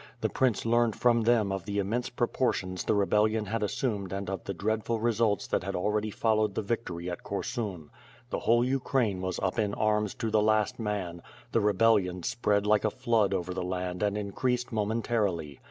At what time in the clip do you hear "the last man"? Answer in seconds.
10.31-11.21